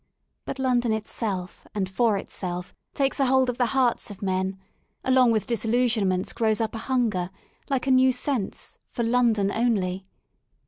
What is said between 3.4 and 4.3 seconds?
of the hearts of